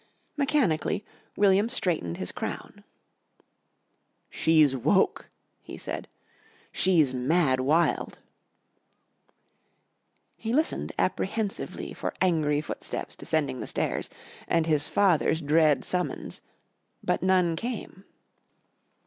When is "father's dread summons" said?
14.87-16.41